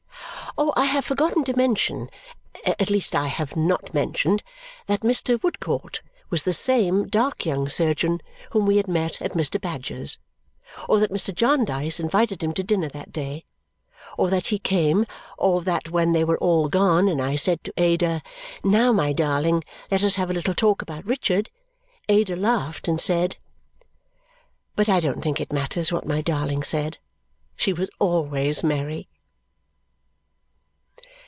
[0.75, 2.09] I have forgotten to mention
[2.65, 4.43] at least I have not mentioned
[4.87, 5.41] that Mr.
[5.41, 8.19] Woodcourt was the same dark young surgeon
[8.51, 9.59] whom we had met at Mr.
[9.61, 10.19] Badger's.
[10.89, 11.33] Or that Mr.
[11.33, 13.45] Jarndyce invited him to dinner that day.
[14.17, 15.05] Or that he came.
[15.37, 18.21] Or that when they were all gone and I said to Ada,
[18.61, 21.49] "Now, my darling, let us have a little talk about Richard!"
[22.09, 23.37] Ada laughed and said
[24.75, 26.97] But I don't think it matters what my darling said.
[27.55, 29.07] She was always merry.